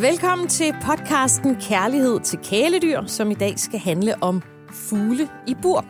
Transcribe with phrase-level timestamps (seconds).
[0.00, 4.42] Velkommen til podcasten Kærlighed til kæledyr, som i dag skal handle om
[4.72, 5.84] fugle i bur.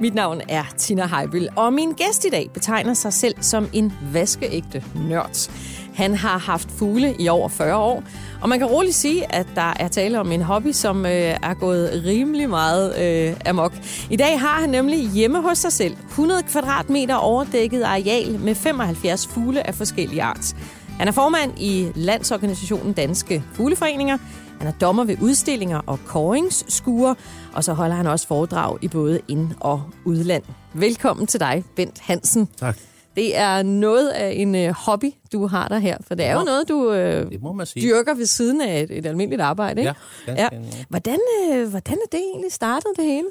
[0.00, 3.92] Mit navn er Tina Heibel, og min gæst i dag betegner sig selv som en
[4.12, 5.50] vaskeægte nørd.
[5.94, 8.02] Han har haft fugle i over 40 år,
[8.40, 11.54] og man kan roligt sige, at der er tale om en hobby, som øh, er
[11.54, 13.72] gået rimelig meget øh, amok.
[14.10, 19.26] I dag har han nemlig hjemme hos sig selv 100 kvadratmeter overdækket areal med 75
[19.26, 20.54] fugle af forskellige art.
[20.98, 24.18] Han er formand i Landsorganisationen Danske Fugleforeninger.
[24.58, 27.14] Han er dommer ved udstillinger og koringsskuer,
[27.54, 30.42] og så holder han også foredrag i både ind- og udland.
[30.74, 32.46] Velkommen til dig, Bent Hansen.
[32.56, 32.76] Tak.
[33.16, 36.44] Det er noget af en øh, hobby, du har der her, for det er jo
[36.44, 37.88] noget, du øh, Det må man sige.
[37.88, 39.80] dyrker ved siden af et, et almindeligt arbejde.
[39.80, 39.94] Ikke?
[40.28, 40.48] Ja, ja.
[40.88, 41.18] Hvordan,
[41.52, 43.26] øh, hvordan er det egentlig startet, det hele?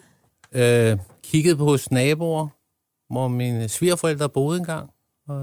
[0.91, 2.47] Øh, kiggede på hos naboer,
[3.13, 4.89] hvor mine svigerforældre boede engang.
[5.31, 5.35] Øh,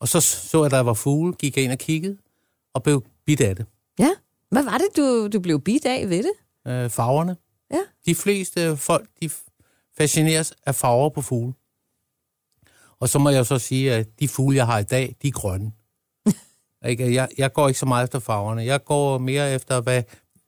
[0.00, 2.18] og så så jeg, at der var fugle, gik jeg ind og kiggede,
[2.74, 3.66] og blev bidt af det.
[3.98, 4.10] Ja.
[4.50, 6.32] Hvad var det, du, du blev bidt af ved det?
[6.66, 7.36] Øh, farverne.
[7.70, 7.80] Ja.
[8.06, 9.30] De fleste folk, de
[9.96, 11.54] fascineres af farver på fugle.
[13.00, 15.32] Og så må jeg så sige, at de fugle, jeg har i dag, de er
[15.32, 15.72] grønne.
[16.90, 17.14] ikke?
[17.14, 18.64] Jeg, jeg går ikke så meget efter farverne.
[18.64, 20.02] Jeg går mere efter, hvad,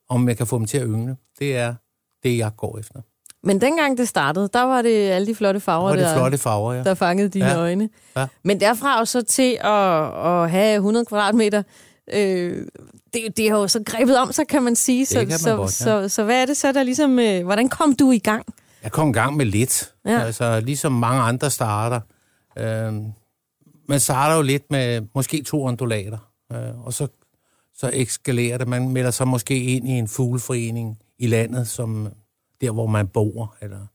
[0.08, 1.16] om jeg kan få dem til at yngle.
[1.38, 1.74] Det er
[2.22, 3.00] det, jeg går efter.
[3.42, 6.72] Men dengang det startede, der var det alle de flotte farver, det der, flotte farver,
[6.72, 6.82] ja.
[6.84, 7.58] der fangede dine Ja.
[7.58, 7.88] øjne.
[8.16, 8.26] Ja.
[8.44, 11.62] Men derfra og så til at, at have 100 kvadratmeter,
[12.12, 12.66] øh,
[13.14, 15.06] det, det har jo så grebet om sig, kan man sige.
[15.06, 15.84] Så, man så, godt, ja.
[15.84, 17.18] så, så hvad er det så, der ligesom...
[17.18, 18.44] Øh, hvordan kom du i gang?
[18.82, 19.92] Jeg kom i gang med lidt.
[20.06, 20.20] Ja.
[20.20, 22.00] Altså, ligesom mange andre starter.
[22.58, 23.04] Øhm,
[23.88, 26.18] man starter jo lidt med måske to undulater,
[26.52, 27.06] øh, og så,
[27.76, 28.68] så eskalerer det.
[28.68, 32.08] Man melder sig måske ind i en fugleforening i landet, som
[32.60, 33.56] der, hvor man bor.
[33.60, 33.86] Eller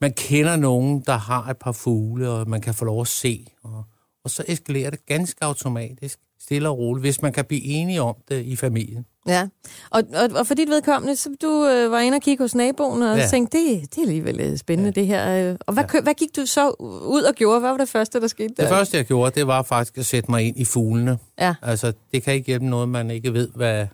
[0.00, 3.46] man kender nogen, der har et par fugle, og man kan få lov at se.
[3.62, 3.84] Og,
[4.24, 8.14] og så eskalerer det ganske automatisk, stille og roligt, hvis man kan blive enige om
[8.28, 9.06] det i familien.
[9.26, 9.48] Ja,
[9.90, 13.02] og, og, og for dit vedkommende, så du øh, var inde og kigge hos naboen
[13.02, 13.26] og ja.
[13.26, 15.00] Tænkte, det, det er alligevel øh, spændende ja.
[15.00, 15.50] det her.
[15.50, 15.56] øh.
[15.66, 16.00] Og hvad, ja.
[16.00, 16.70] hvad gik du så
[17.06, 17.60] ud og gjorde?
[17.60, 18.62] Hvad var det første, der skete der?
[18.62, 21.18] Det første, jeg gjorde, det var faktisk at sætte mig ind i fuglene.
[21.40, 23.86] Ja, Altså, det kan ikke hjælpe noget, man ikke ved, hvad,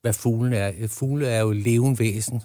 [0.00, 0.72] hvad fuglen er.
[0.88, 2.42] Fugle er jo levende væsen,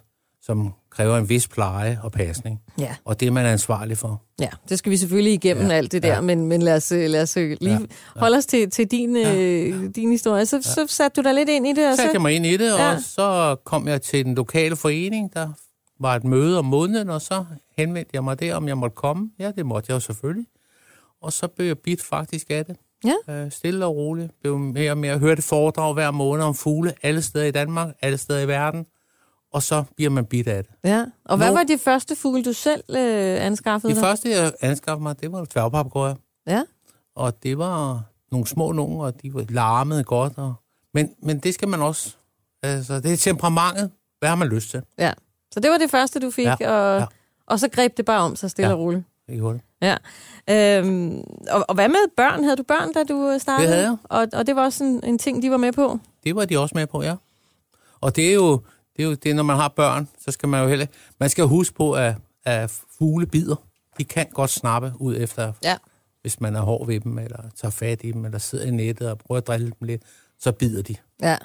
[0.48, 2.62] som kræver en vis pleje og pasning.
[2.80, 4.22] ja, Og det er man ansvarlig for.
[4.40, 4.50] ja.
[4.70, 5.70] Det skal vi selvfølgelig igennem ja.
[5.72, 6.16] Ja, alt det der, ja.
[6.16, 6.22] ja.
[6.22, 7.80] men, men lad os, øh, lad os øh, lige ja.
[7.80, 8.20] Ja.
[8.20, 10.46] holde os til, til din, øh, din historie.
[10.46, 10.62] Så, ja.
[10.62, 12.58] så satte du dig lidt ind i det, og Så satte jeg mig ind i
[12.58, 12.92] det, og Ja.
[12.92, 13.00] ja.
[13.00, 15.34] så kom jeg til den lokale forening.
[15.34, 15.50] Der
[16.00, 17.46] var et møde om måneden, og så
[17.78, 19.30] henvendte jeg mig der, om jeg måtte komme.
[19.40, 20.46] Ja, det måtte jeg jo selvfølgelig.
[21.22, 22.76] Og så blev jeg bidt faktisk af det.
[23.06, 23.34] Ja.
[23.34, 24.32] Øh, stille og roligt.
[24.42, 27.96] Blev mere og mere hørt et foredrag hver måned om fugle, alle steder i Danmark,
[28.02, 28.86] alle steder i verden.
[29.58, 30.74] Og så bliver man bidt af det.
[30.84, 31.06] Ja.
[31.26, 31.54] Og hvad Nå.
[31.56, 34.10] var de første fugle, du selv øh, anskaffede Det dig?
[34.10, 36.16] første, jeg anskaffede mig, det var tværpapagøjer.
[36.48, 36.64] Ja.
[37.16, 38.02] Og det var
[38.32, 40.34] nogle små nogen, og de var larmede godt.
[40.38, 40.54] Og...
[40.94, 42.16] Men, men det skal man også...
[42.64, 43.92] Altså, det er temperamentet.
[44.20, 44.82] Hvad har man lyst til?
[44.98, 45.14] ja.
[45.52, 47.06] Så det var det første, du fik, Ja, og, ja.
[47.48, 48.74] og så greb det bare om sig stille Ja.
[48.76, 49.04] og roligt.
[49.30, 49.66] Ikke hurtigt.
[49.82, 49.98] Ja.
[50.50, 51.18] Øhm,
[51.52, 52.44] og, og hvad med børn?
[52.44, 53.68] Havde du børn, da du øh, startede?
[53.68, 53.98] Det havde jeg.
[54.04, 56.00] Og, og det var også en, en ting, de var med på?
[56.24, 57.16] Det var de også med på, ja.
[58.02, 58.62] Og det er jo,
[58.98, 60.86] det er jo det, når man har børn, så skal man jo heller...
[61.20, 62.16] Man skal huske på, at,
[62.46, 63.56] at fugle bider.
[63.98, 65.78] De kan godt snappe ud efter, Ja.
[66.22, 69.10] hvis man er hård ved dem, eller tager fat i dem, eller sidder i nettet
[69.12, 70.02] og prøver at drille dem lidt,
[70.40, 70.96] så bider de.
[71.22, 71.38] Ja.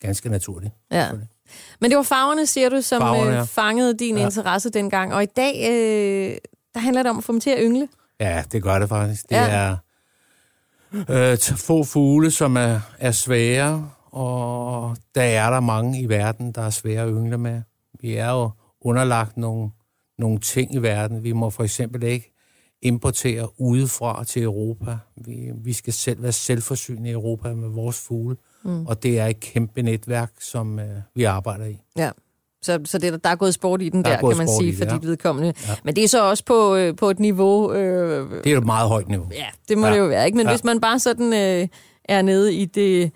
[0.00, 0.72] Ganske naturligt.
[0.90, 1.08] ja.
[1.80, 3.42] Men det var farverne, siger du, som Farverne, øh, ja.
[3.42, 4.24] fangede din Ja.
[4.24, 5.14] interesse dengang.
[5.14, 6.36] Og i dag, øh,
[6.74, 7.88] der handler det om at få dem til at yngle.
[8.20, 9.28] Ja, det gør det faktisk.
[9.28, 9.46] Det Ja.
[9.48, 9.76] er
[11.32, 16.62] øh, få fugle, som er, er svære, og der er der mange i verden, der
[16.62, 17.62] er svære at yngle med.
[18.00, 19.70] Vi er jo underlagt nogle,
[20.18, 21.24] nogle ting i verden.
[21.24, 22.32] Vi må for eksempel ikke
[22.82, 24.96] importere udefra til Europa.
[25.16, 28.86] Vi, vi skal selv være selvforsynende i Europa med vores fugle, mm.
[28.86, 31.80] og det er et kæmpe netværk, som øh, vi arbejder i.
[31.98, 32.10] Ja.
[32.62, 34.70] Så, så det, der er gået sport i den Der er der, kan man sige,
[34.70, 34.94] det, for ja.
[34.94, 35.54] dit vedkommende.
[35.68, 35.74] Ja.
[35.84, 37.72] Men det er så også på, øh, på et niveau...
[37.72, 39.28] Øh, Det er jo et meget højt niveau.
[39.32, 39.92] ja, det må ja.
[39.92, 40.36] Det jo være, ikke?
[40.36, 40.46] Men.
[40.46, 40.52] Ja.
[40.52, 41.68] hvis man bare sådan øh,
[42.04, 43.12] er nede i det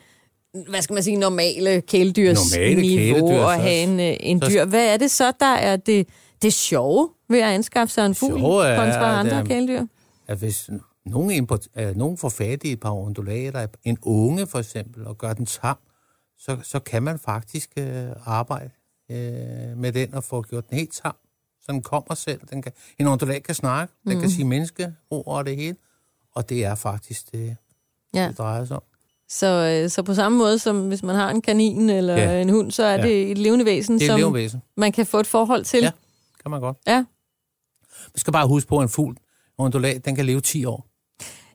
[0.69, 4.40] hvad skal man sige, normale kældyrs Normale niveau kæledyr, og så- have en, øh, en
[4.50, 4.64] dyr.
[4.64, 6.08] Hvad er det så, der er det,
[6.43, 9.87] det sjove ved at anskaffe sig en fugl sjove er, kontra at, andre øh, kæledyr?
[10.28, 10.70] at hvis
[11.06, 15.19] nogen, import, øh, nogen får fat i et par undulater, en unge for eksempel, og
[15.19, 15.76] gør den tam,
[16.38, 18.70] så, så kan man faktisk øh, arbejde
[19.11, 19.16] øh,
[19.76, 21.16] med den og få gjort den helt tam.
[21.61, 22.40] Så den kommer selv.
[22.50, 24.20] Den kan, en undulat kan snakke, den Mm.
[24.20, 25.76] kan sige menneskeord og det hele.
[26.34, 27.56] Og det er faktisk det,
[28.14, 28.28] Ja.
[28.28, 28.82] det drejer sig om.
[29.30, 32.40] Så, øh, så på samme måde som hvis man har en kanin eller ja.
[32.42, 33.02] En hund, så er Ja.
[33.02, 34.62] det et levende væsen, Det er et som levende væsen.
[34.76, 35.80] man kan få et forhold til.
[35.82, 35.90] Ja.
[36.42, 36.76] Kan man godt.
[36.86, 36.96] ja.
[38.14, 39.19] Man skal bare huske på, at en fugl, en
[39.58, 40.84] undulat, den kan leve 10 år.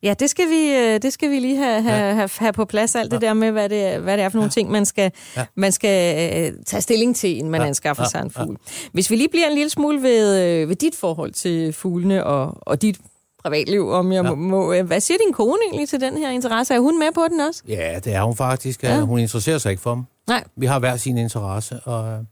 [0.04, 2.28] Ja, det skal vi, øh, det skal vi lige have, have, ja.
[2.40, 3.28] have, på plads, alt det ja.
[3.28, 4.52] der med, hvad det, hvad det er for nogle ja.
[4.52, 5.46] ting, man skal, ja.
[5.56, 7.68] man skal uh, tage stilling til, inden man ja.
[7.68, 8.10] anskaffer ja.
[8.10, 8.58] sig en fugl.
[8.68, 8.74] Ja.
[8.94, 12.58] Hvis vi lige bliver en lille smule ved, uh, ved dit forhold til fuglene og,
[12.62, 12.98] og dit
[13.44, 14.34] privatliv, om jeg ja.
[14.34, 14.82] må.
[14.82, 16.74] Hvad siger din kone egentlig til den her interesse?
[16.74, 17.64] Er hun med på den også?
[17.68, 18.84] Ja, det er hun faktisk.
[18.84, 19.02] Ja.
[19.02, 20.04] Hun interesserer sig ikke for dem.
[20.28, 20.44] Nej.
[20.56, 22.26] Vi har hver sin interesse, og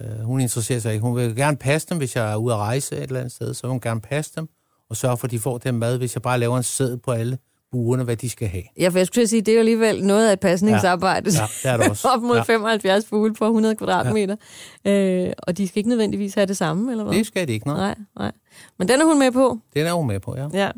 [0.00, 1.02] øh, hun interesserer sig ikke.
[1.02, 3.54] Hun vil gerne passe dem, hvis jeg er ude at rejse et eller andet sted,
[3.54, 4.48] så vil hun gerne passe dem
[4.90, 7.10] og sørge for, at de får den mad, hvis jeg bare laver en sæd på
[7.10, 7.38] alle
[7.72, 8.62] buerne, hvad de skal have.
[8.78, 11.30] Ja, for jeg skulle sige, det er jo alligevel noget af et pasningsarbejde.
[11.30, 12.08] Ja, ja det er det også.
[12.14, 12.42] Op mod ja.
[12.42, 14.36] 75 fugle på 100 kvadratmeter.
[14.84, 15.24] Ja.
[15.26, 17.14] Øh, og de skal ikke nødvendigvis have det samme, eller hvad?
[17.14, 17.76] Det skal de ikke, nej.
[17.76, 17.94] nej.
[18.18, 18.32] Nej,
[18.78, 19.58] Men den er hun med på?
[19.74, 20.48] Den er hun med på, ja.
[20.52, 20.70] Ja.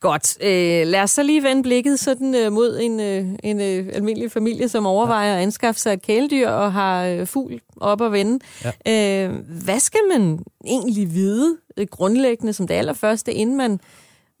[0.00, 0.36] Godt.
[0.42, 4.32] Øh, lad os så lige vende blikket sådan øh, mod en, øh, en øh, almindelig
[4.32, 8.38] familie, som overvejer at anskaffe sig et kæledyr og har øh, fugl op at vende.
[8.86, 9.26] Ja.
[9.26, 13.80] Øh, hvad skal man egentlig vide øh, grundlæggende som det allerførste, inden man,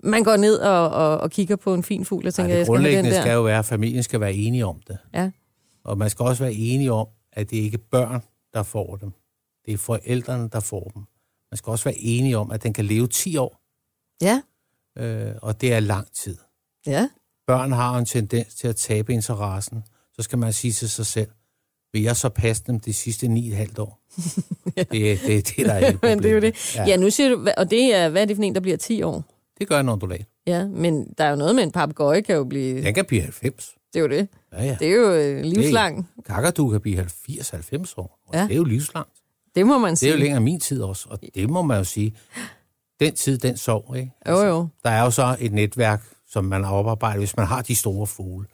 [0.02, 2.68] man går ned og, og, og kigger på en fin fugl og tænker, ja, det
[2.68, 4.98] grundlæggende skal, skal jo være, at familien skal være enige om det.
[5.14, 5.30] Ja.
[5.84, 8.22] Og man skal også være enige om, at det ikke er børn,
[8.54, 9.12] der får dem.
[9.66, 11.02] Det er forældrene, der får dem.
[11.50, 13.60] Man skal også være enige om, at den kan leve 10 år.
[14.22, 14.42] Ja
[14.98, 16.36] øh, og det er lang tid.
[16.86, 17.08] Ja.
[17.46, 19.84] Børn har en tendens til at tabe interessen.
[20.12, 21.28] Så skal man sige til sig selv,
[21.92, 24.00] vil jeg så passe dem de sidste 9,5 år?
[24.76, 24.82] ja.
[24.82, 26.74] det, det, det, det der er Men det er jo det.
[26.76, 26.84] Ja.
[26.86, 29.02] ja, nu siger du, og det er, hvad er det for en, der bliver 10
[29.02, 29.24] år?
[29.62, 30.26] Det gør en ondulat.
[30.46, 32.82] Ja, men der er jo noget med en papegøje, kan jo blive...
[32.82, 33.74] Den kan blive 90.
[33.92, 34.28] Det er jo det.
[34.52, 34.76] Ja, ja.
[34.78, 36.08] Det er jo øh, livslang.
[36.26, 38.42] Kakadu kan blive 80-90 år, og ja.
[38.42, 39.12] det er jo livslangt.
[39.54, 40.06] Det må man sige.
[40.06, 42.16] Det er jo længere min tid også, og det må man jo sige
[43.00, 44.12] den tid, den sov, ikke?
[44.26, 44.68] Altså, jo, jo.
[44.84, 48.06] Der er jo så et netværk, som man har oparbejdet, hvis man har de store
[48.06, 48.46] fugle,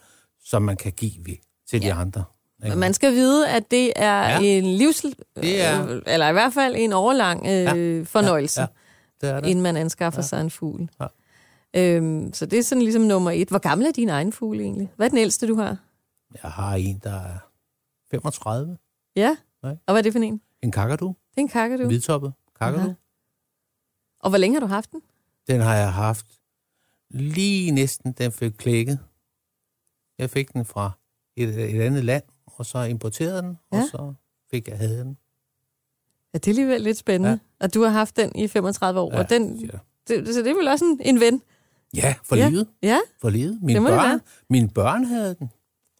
[0.44, 1.36] som man kan give ved
[1.70, 1.86] til ja.
[1.86, 2.24] de andre.
[2.64, 2.76] Ikke?
[2.76, 4.40] Man skal vide, at det er ja.
[4.40, 5.06] en livs...
[5.36, 6.00] Det er...
[6.06, 8.02] Eller i hvert fald en overlang øh, ja.
[8.04, 8.66] fornøjelse, ja.
[8.66, 8.87] Ja.
[9.20, 9.48] Det er det.
[9.48, 10.26] inden man anskaffer ja.
[10.26, 10.90] sig en fugl.
[11.00, 11.06] Ja.
[11.76, 13.48] Øhm, så det er sådan ligesom nummer et.
[13.48, 14.92] Hvor gammel er din egen fugl egentlig?
[14.96, 15.76] Hvad er den ældste, du har?
[16.42, 17.38] Jeg har en, der er
[18.10, 18.76] 35.
[19.16, 19.36] Ja?
[19.62, 19.76] Nej.
[19.86, 20.40] Og hvad er det for en?
[20.62, 21.06] En kakadu.
[21.06, 21.86] Det er en kakadu?
[21.86, 22.78] Hvidtoppet kakadu.
[22.78, 22.92] Aha.
[24.20, 25.02] Og hvor længe har du haft den?
[25.46, 26.26] Den har jeg haft
[27.10, 28.98] lige næsten, den fik klækket.
[30.18, 30.90] Jeg fik den fra
[31.36, 33.78] et, et andet land, og så importerede den, ja.
[33.78, 34.14] og så
[34.50, 35.18] fik jeg havde den.
[36.34, 37.30] Ja, det er alligevel lidt spændende,
[37.60, 37.64] ja.
[37.64, 39.12] at du har haft den i 35 år.
[39.12, 39.78] Ja, og den, ja.
[40.08, 41.42] det, så det er vel også en, en ven?
[41.96, 42.48] Ja, for ja.
[42.48, 42.66] livet.
[42.82, 42.98] Ja.
[43.20, 43.58] For livet.
[43.62, 44.20] Mine, børn,
[44.50, 45.50] mine børn havde den.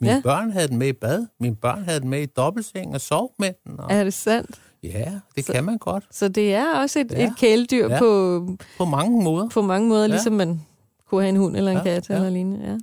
[0.01, 0.21] Mine ja.
[0.21, 1.27] børn havde den med i bad.
[1.41, 3.81] Mine børn havde den med i dobbeltseng og sov med den.
[3.81, 3.93] Og...
[3.93, 4.61] Er det sandt?
[4.83, 6.05] Ja, det så, kan man godt.
[6.11, 7.27] Så det er også et, ja.
[7.27, 7.99] et kæledyr ja.
[7.99, 8.41] på...
[8.79, 9.49] På mange måder.
[9.49, 10.07] På mange måder, ja.
[10.07, 10.61] ligesom man
[11.09, 11.83] kunne have en hund eller en ja.
[11.83, 12.15] kat ja.
[12.15, 12.67] eller lignende.
[12.71, 12.77] Ja.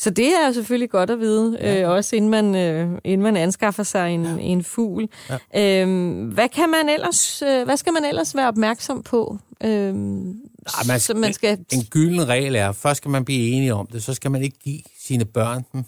[0.00, 1.82] Så det er selvfølgelig godt at vide, ja.
[1.82, 4.36] øh, også inden man, øh, inden man anskaffer sig en, ja.
[4.38, 5.08] en fugl.
[5.54, 5.82] Ja.
[5.82, 9.38] Øhm, hvad kan man ellers, øh, hvad skal man ellers være opmærksom på?
[9.64, 11.58] Øhm, ja, man, så man skal...
[11.58, 14.42] En, en gylden regel er, først skal man blive enige om det, så skal man
[14.42, 15.84] ikke give sine børn dem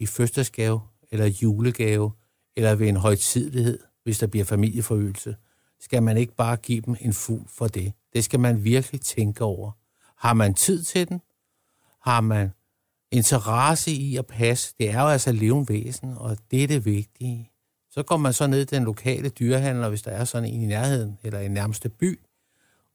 [0.00, 0.80] i fødselsgave
[1.12, 2.12] eller julegave
[2.56, 5.36] eller ved en højtidlighed hvis der bliver familieforøgelse,
[5.80, 7.92] skal man ikke bare give dem en fugl for det.
[8.12, 9.70] Det skal man virkelig tænke over.
[10.16, 11.20] Har man tid til den?
[12.02, 12.52] Har man
[13.14, 14.74] interesse i at passe?
[14.78, 17.50] Det er jo altså levende væsen, og det er det vigtige.
[17.90, 20.66] Så går man så ned i den lokale dyrehandler, hvis der er sådan en i
[20.66, 22.20] nærheden, eller i nærmeste by,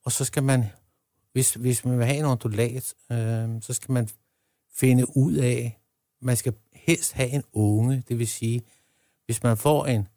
[0.06, 0.66] og så skal man,
[1.34, 4.10] hvis, hvis man vil have en ondulat, øh, så skal man
[4.76, 5.80] finde ud af,
[6.22, 8.62] man skal helst have en unge, det vil sige,
[9.26, 10.08] hvis man får en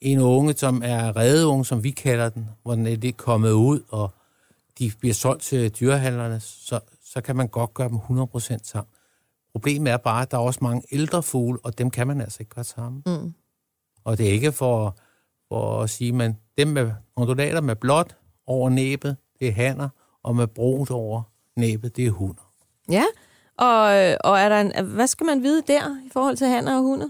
[0.00, 3.80] en unge, som er redeunge, som vi kalder den, hvor den er lidt kommet ud,
[3.88, 4.14] og
[4.78, 8.92] de bliver solgt til dyrehandlerne, så, så kan man godt gøre dem 100% sammen.
[9.58, 12.36] Problemet er bare, at der er også mange ældre fugle, og dem kan man altså
[12.40, 13.02] ikke gøre sammen.
[13.06, 13.34] Mm.
[14.04, 14.96] Og det er ikke for,
[15.48, 19.88] for at sige, men dem med undulater med blåt over næbet, det er hanner,
[20.22, 21.22] og med brunt over
[21.56, 22.52] næbet, det er hunder.
[22.90, 23.04] Ja,
[23.56, 23.82] og,
[24.24, 27.08] og er der en, hvad skal man vide der i forhold til hanner og hunder?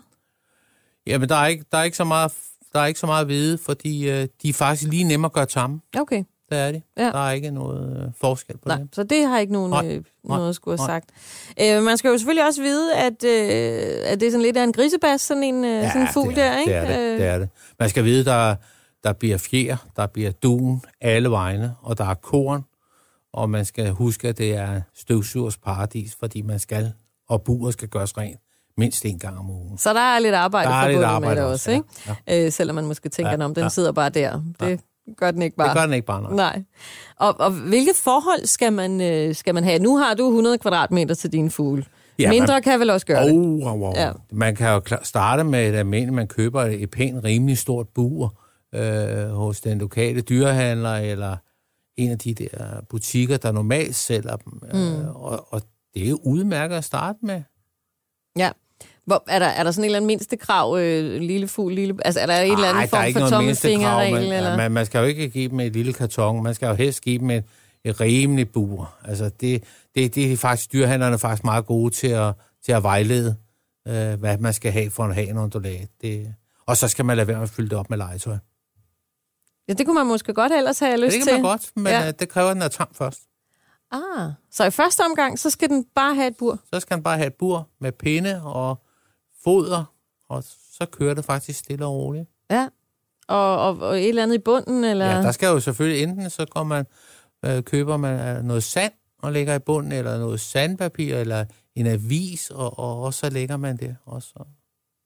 [1.06, 2.32] Jamen, der er ikke, der er ikke så meget
[2.72, 5.32] der er ikke så meget at vide, fordi øh, de er faktisk lige nemmere at
[5.32, 5.82] gøre sammen.
[5.96, 6.24] Okay.
[6.50, 6.82] Det er de.
[6.96, 7.04] Ja.
[7.04, 8.88] Der er ikke noget øh, forskel på Nej, det.
[8.92, 9.86] Så det har ikke nogen, Nej.
[9.96, 11.10] øh, noget at skulle have sagt.
[11.62, 14.64] Øh, man skal jo selvfølgelig også vide, at, øh, at det er sådan lidt af
[14.64, 16.72] en grisebas, sådan en, øh, ja, sådan en fugl det er, der, ikke?
[16.72, 17.48] det er det, det er det.
[17.78, 18.54] Man skal vide, der,
[19.04, 22.64] der bliver fjer, der bliver dun alle vegne, og der er korn,
[23.32, 26.92] og man skal huske, at det er støvsugers paradis, fordi man skal,
[27.28, 28.38] og buret skal gøres rent
[28.78, 29.78] mindst en gang om ugen.
[29.78, 31.84] Så der er lidt arbejde der forbundet arbejde med det også, ikke?
[32.28, 32.46] Ja.
[32.46, 33.68] Øh, selvom man måske tænker, ja, om den ja.
[33.68, 34.42] sidder bare der.
[34.60, 34.80] Det.
[35.16, 35.68] Gør den ikke bare.
[35.68, 36.32] Det gør den ikke bare, nej.
[36.32, 36.62] nej.
[37.16, 39.78] Og, og hvilke forhold skal man, øh, skal man have?
[39.78, 41.84] Nu har du 100 kvadratmeter til din fugle.
[42.18, 43.36] Ja, Mindre man, kan vel også gøre oh, det.
[43.36, 43.92] Wow, wow.
[43.96, 44.12] Ja.
[44.32, 48.40] Man kan jo starte med, at man køber et pænt, rimelig stort bur
[48.74, 51.36] øh, hos den lokale dyrehandler, eller
[51.96, 54.60] en af de der butikker, der normalt sælger dem.
[54.72, 54.78] Mm.
[54.78, 55.62] Øh, og, og
[55.94, 57.42] det er jo udmærket at starte med.
[58.38, 58.50] Ja.
[59.08, 61.96] Hvor, er, der, er der sådan en eller anden mindste krav, øh, lille fugl, lille...
[62.04, 64.12] Altså, er der en eller anden form for tommelfingerregel?
[64.14, 64.56] Man, eller?
[64.56, 66.42] Man, man skal jo ikke give dem et lille karton.
[66.42, 67.44] Man skal jo helst give dem et,
[67.84, 68.94] et rimeligt bur.
[69.04, 72.34] Altså, det, det, det er faktisk, dyrhandlerne faktisk meget gode til at,
[72.64, 73.36] til at vejlede,
[73.88, 75.88] øh, hvad man skal have for at have en undulat.
[76.00, 76.34] Det,
[76.66, 78.36] og så skal man lade være med at fylde det op med legetøj.
[79.68, 81.22] Ja, det kunne man måske godt ellers have lyst til.
[81.22, 81.26] til.
[81.26, 82.06] det kan man godt, men ja.
[82.06, 83.20] Øh, det kræver, at den er tam først.
[83.92, 86.58] Ah, så i første omgang, så skal den bare have et bur?
[86.74, 88.82] Så skal den bare have et bur med pinde og
[89.45, 89.85] foder,
[90.28, 92.28] og så kører det faktisk stille og roligt.
[92.50, 92.68] Ja,
[93.28, 95.07] og, og, og et eller andet i bunden, eller?
[95.07, 96.87] Ja, der skal jo selvfølgelig enten, så går man,
[97.45, 98.92] øh, køber man øh, noget sand
[99.23, 101.45] og lægger i bunden, eller noget sandpapir, eller
[101.76, 104.45] en avis, og, og, og så lægger man det, og så,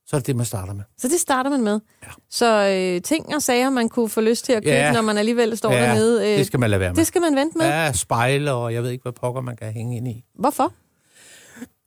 [0.07, 0.85] så er det det, man starter med.
[0.99, 1.81] Så det starter man med?
[2.03, 2.09] Ja.
[2.31, 4.93] Så øh, ting og sager, man kunne få lyst til at købe, ja.
[4.93, 6.33] når man alligevel står ja, dernede?
[6.33, 6.97] Øh, det skal man lade være med.
[6.97, 7.67] Det skal man vente med?
[7.67, 10.25] Ja, spejle, og jeg ved ikke, hvad pokker man kan hænge ind i.
[10.35, 10.73] Hvorfor?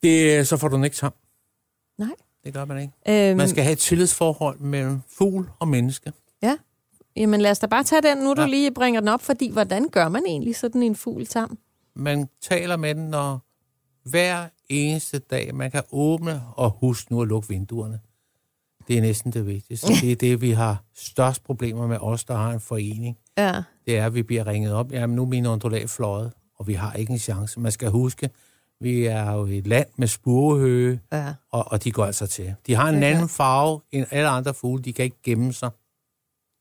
[0.04, 1.14] Det, så får du den ikke tam.
[1.98, 2.10] Nej.
[2.46, 3.30] Det gør man ikke.
[3.30, 6.14] Øhm, man skal have et tillidsforhold mellem fugl og menneske.
[6.44, 6.58] Ja.
[7.16, 8.44] Jamen lad os da bare tage den, nu ja.
[8.44, 11.58] du lige bringer den op, fordi hvordan gør man egentlig sådan en fugl tam?
[11.96, 13.40] Man taler med den, når
[14.10, 18.00] hver eneste dag, man kan åbne og huske nu at lukke vinduerne.
[18.88, 19.88] Det er næsten det vigtigste.
[20.02, 23.18] Det er det, vi har størst problemer med os, der har en forening.
[23.38, 23.64] Ja.
[23.86, 24.92] Det er, at vi bliver ringet op.
[24.92, 27.60] Jamen, nu er min ondulat fløjet, og vi har ikke en chance.
[27.60, 28.30] Man skal huske,
[28.86, 31.34] vi er jo et land med spurehøge, ja.
[31.51, 32.56] og, og de går altså til.
[32.68, 33.10] De har en ja.
[33.10, 34.84] anden farve end alle andre fugle.
[34.84, 35.70] De kan ikke gemme sig.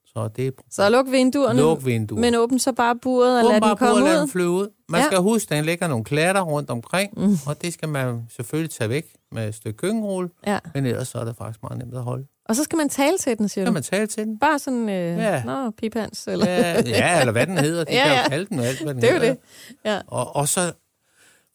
[0.06, 0.50] Så, det er...
[0.70, 2.20] så luk vinduerne, luk vinduerne.
[2.20, 4.20] men åbn så bare buret og lad den komme ud.
[4.20, 4.68] Den flyve ud.
[4.88, 5.06] Man ja.
[5.06, 7.36] skal huske, at der ligger nogle klatter rundt omkring, mm.
[7.46, 10.58] og det skal man selvfølgelig tage væk med et stykke køkkenrulle, ja.
[10.74, 12.26] men ellers så er det faktisk meget nemt at holde.
[12.48, 13.66] Og så skal man tale til den, siger du?
[13.66, 14.38] Skal man tale til den.
[14.38, 15.42] Bare sådan, øh, ja.
[15.44, 16.46] nå, pipans, eller...
[16.46, 17.84] Ja, ja, eller hvad den hedder.
[17.84, 18.14] De ja, ja.
[18.14, 19.34] kan jo kalde den alt, hvad den det er hedder.
[19.34, 19.38] det,
[19.84, 20.00] ja.
[20.06, 20.72] Og, og så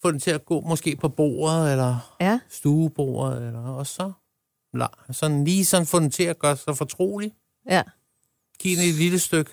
[0.01, 2.39] få den til at gå måske på bordet, eller ja.
[2.49, 4.11] stuebordet, eller, og så
[5.11, 7.33] sådan lige sådan få den til at gøre sig fortrolig.
[7.69, 7.83] Ja.
[8.59, 9.51] Giv den et lille stykke,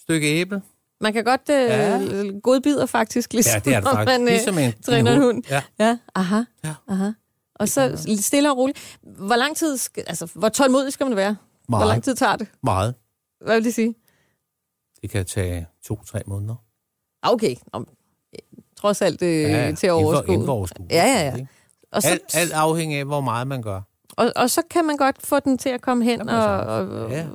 [0.00, 0.62] stykke æble.
[1.00, 2.38] Man kan godt øh, ja.
[2.42, 4.18] godbider faktisk, ligesom ja, det er det faktisk.
[4.18, 5.42] man øh, ligesom en, træner en hund.
[5.50, 5.62] Ja.
[5.78, 6.74] ja, aha, ja.
[6.88, 7.10] aha.
[7.54, 8.98] Og så stille og roligt.
[9.02, 11.36] Hvor lang tid, skal, altså, hvor tålmodig skal man være?
[11.68, 11.84] Meget.
[11.84, 12.48] Hvor lang tid tager det?
[12.62, 12.94] Meget.
[13.40, 13.94] Hvad vil det sige?
[15.02, 16.54] Det kan tage to-tre måneder.
[17.22, 17.54] Ah, okay.
[17.72, 17.84] Nå,
[18.80, 20.34] trods alt øh, ja, til at overskue.
[20.34, 20.86] Inden for overskue.
[20.90, 21.46] Ja, ja, ja.
[21.92, 23.80] Og så, alt, alt afhængig af, hvor meget man gør.
[24.16, 27.26] Og, og så kan man godt få den til at komme hen og, og ja.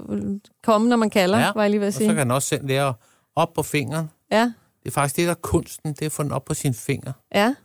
[0.63, 1.51] komme, når man kalder, ja.
[1.55, 2.07] var jeg lige ved at sige.
[2.07, 2.93] og så kan den også selv lære
[3.35, 4.09] op på fingeren.
[4.31, 4.53] Ja.
[4.83, 6.73] Det er faktisk det, der er kunsten, det er at få den op på sin
[6.73, 7.11] finger.
[7.35, 7.55] Ja.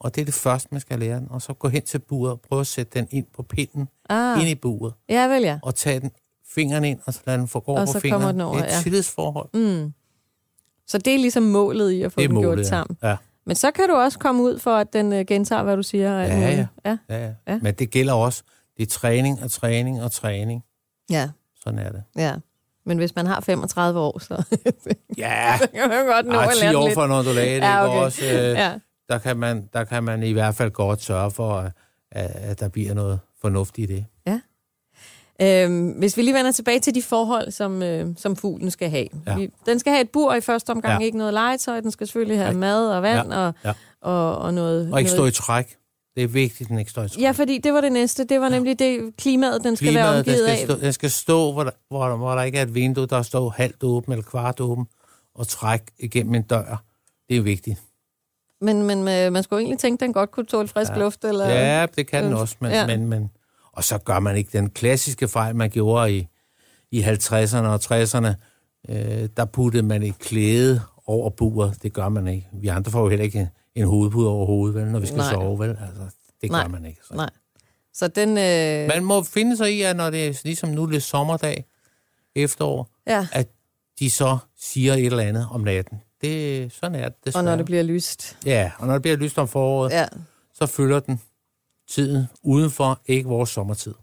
[0.00, 1.26] Og det er det første, man skal lære den.
[1.30, 4.40] Og så gå hen til buret og prøve at sætte den ind på pinden, ah.
[4.40, 4.92] ind i buret.
[5.08, 5.58] Ja, vel ja.
[5.62, 6.10] Og tage den
[6.54, 8.40] fingeren ind, og så lade den få gå på fingeren.
[8.40, 8.82] Over, det er et ja.
[8.82, 9.48] tillidsforhold.
[9.54, 9.92] Mm.
[10.90, 12.96] Så det er ligesom målet i at få den målet, gjort sammen.
[13.02, 13.16] Ja.
[13.46, 16.20] Men så kan du også komme ud for, at den uh, gentager, hvad du siger.
[16.20, 16.66] Ja, ja.
[16.84, 16.96] Ja.
[17.08, 17.32] ja, ja.
[17.48, 17.58] ja.
[17.62, 18.42] Men det gælder også,
[18.76, 20.64] det er træning og træning og træning.
[21.10, 21.28] Ja.
[21.64, 22.02] Sådan er det.
[22.16, 22.34] Ja.
[22.86, 24.42] Men hvis man har 35 år, så...
[25.18, 26.94] ja, så kan man godt nå Ej, at 10 år lidt.
[26.94, 27.98] for en ondulat, ja, okay.
[27.98, 28.78] også, øh, ja.
[29.08, 31.72] der, kan man, der kan man i hvert fald godt sørge for, at,
[32.34, 34.06] at der bliver noget fornuftigt i det.
[34.26, 34.40] Ja.
[35.42, 39.06] Øhm, hvis vi lige vender tilbage til de forhold, som, øh, som fuglen skal have.
[39.26, 39.36] Ja.
[39.36, 41.06] Vi, den skal have et bur i første omgang, ja.
[41.06, 41.80] ikke noget legetøj.
[41.80, 42.56] Den skal selvfølgelig have ja.
[42.56, 43.38] mad og vand ja.
[43.38, 43.72] Og, ja.
[44.00, 44.92] og, og noget...
[44.92, 45.34] Og ikke noget...
[45.34, 45.76] stå i træk.
[46.16, 47.22] Det er vigtigt, at den ikke står i træk.
[47.22, 48.24] Ja, fordi det var det næste.
[48.24, 48.54] Det var ja.
[48.54, 50.76] nemlig det klimaet, den skal klimaet, være omgivet den skal af.
[50.76, 53.22] Stå, den skal stå, hvor der, hvor, der, hvor der ikke er et vindue, der
[53.22, 54.86] står halvt åben eller kvart åben,
[55.34, 56.82] og træk igennem en dør.
[57.28, 57.80] Det er vigtigt.
[58.60, 60.98] Men, men øh, man skulle egentlig tænke, at den godt kunne tåle frisk ja.
[60.98, 61.24] luft?
[61.24, 61.48] Eller...
[61.48, 62.86] Ja, det kan den også, men, ja.
[62.86, 63.30] men, men...
[63.72, 66.28] Og så gør man ikke den klassiske fejl, man gjorde i,
[66.90, 68.34] i 50'erne og 60'erne.
[68.88, 71.82] Øh, der puttede man et klæde over buret.
[71.82, 72.48] Det gør man ikke.
[72.52, 75.32] Vi andre får jo heller ikke en, hovedpude over hovedet, vel, når vi skal Nej.
[75.32, 75.58] sove.
[75.58, 75.68] Vel?
[75.68, 76.62] Altså, det Nej.
[76.62, 77.00] gør man ikke.
[77.08, 77.14] Så.
[77.14, 77.30] Nej.
[77.94, 78.28] Så den...
[78.28, 78.88] Øh...
[78.88, 81.64] Man må finde sig i, at når det er ligesom nu lidt sommerdag,
[82.36, 83.26] efterår, ja.
[83.32, 83.48] at
[83.98, 86.00] de så siger et eller andet om natten.
[86.20, 87.40] Det, sådan er det desværre.
[87.40, 88.36] Og når det bliver lyst.
[88.46, 90.06] Ja, og når det bliver lyst om foråret, ja.
[90.54, 91.20] så følger den
[91.90, 93.94] tiden udenfor, ikke vores sommertid.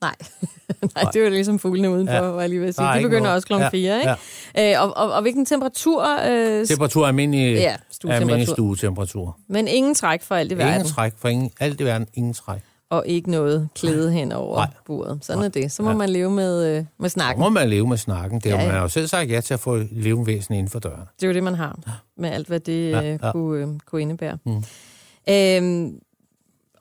[0.00, 0.14] Nej.
[0.94, 2.20] Nej, det er jo ligesom fuglene udenfor, ja.
[2.20, 2.86] var jeg lige ved at sige.
[2.86, 3.34] De begynder noget.
[3.34, 4.14] også klokken 4, ikke?
[4.56, 4.74] Ja.
[4.74, 6.06] Øh, og, og, og hvilken temperatur?
[6.28, 6.66] Øh...
[6.66, 8.20] Temperatur er almindelig, ja, stuetemperatur.
[8.20, 9.38] almindelig stuetemperatur.
[9.48, 10.74] Men ingen træk for alt i verden?
[10.74, 12.60] Ingen træk for ingen, alt i verden, ingen træk.
[12.90, 14.70] Og ikke noget klæde hen over Nej.
[14.86, 15.18] buret.
[15.22, 15.46] Sådan Nej.
[15.46, 15.72] er det.
[15.72, 15.96] Så må ja.
[15.96, 17.42] man leve med, øh, med snakken.
[17.42, 18.40] Så må man leve med snakken.
[18.40, 18.66] Det ja, ja.
[18.66, 21.02] Man har jo selv sagt ja til at få levende væsen inden for døren.
[21.16, 21.78] Det er jo det, man har.
[22.16, 23.32] Med alt, hvad det ja, ja.
[23.32, 24.38] Kunne, øh, kunne indebære.
[24.46, 24.64] Mm.
[25.28, 25.98] Øhm,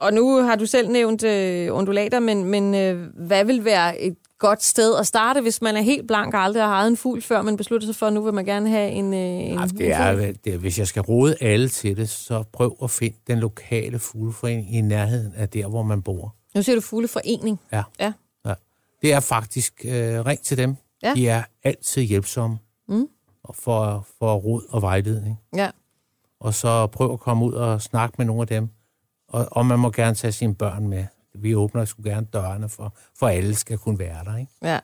[0.01, 4.15] og nu har du selv nævnt øh, undulater, men, men øh, hvad vil være et
[4.39, 7.21] godt sted at starte, hvis man er helt blank og aldrig har ejet en fugl
[7.21, 9.91] før, men beslutter sig for, at nu vil man gerne have en, øh, en det
[9.93, 13.39] er, det er, hvis jeg skal råde alle til det, så prøv at finde den
[13.39, 16.35] lokale fugleforening i nærheden af der, hvor man bor.
[16.55, 17.59] Nu siger du fugleforening.
[17.71, 17.83] Ja.
[17.99, 18.13] Ja.
[18.45, 18.53] ja.
[19.01, 20.75] Det er faktisk øh, ring til dem.
[21.03, 21.13] Ja.
[21.15, 23.07] De er altid hjælpsomme Mm.
[23.53, 25.39] for, for råd og vejledning.
[25.55, 25.69] Ja.
[26.39, 28.69] Og så prøv at komme ud og snakke med nogle af dem.
[29.31, 31.05] Og, og man må gerne tage sine børn med.
[31.35, 34.37] Vi åbner sgu gerne dørene for, for alle skal kunne være der.
[34.37, 34.51] Ikke?
[34.63, 34.79] ja.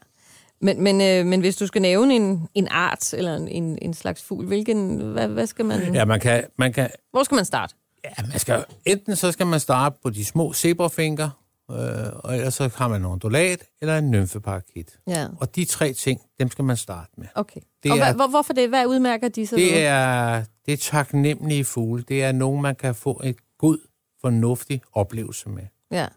[0.62, 4.24] Men, men, øh, men hvis du skal nævne en, en art eller en, en slags
[4.24, 7.76] fugl, hvilken, hvad, hvad skal man, Ja, man kan, man kan, hvor skal man starte?
[8.06, 11.30] ja, man skal, enten så skal man starte på de små zebrafinker,
[11.72, 11.78] øh,
[12.14, 15.00] og ellers så har man en ondulat eller en nymfeparakit.
[15.08, 17.28] Ja, Og de tre ting, dem skal man starte med.
[17.36, 17.60] okay.
[17.84, 18.70] Det og er- hvor, hvorfor det?
[18.70, 19.56] Hvad udmærker de så?
[19.56, 22.04] Det er, det er taknemmelige fugle.
[22.08, 23.78] Det er nogen, man kan få en god,
[24.22, 25.64] fornuftig oplevelse med.
[25.92, 26.08] Ja,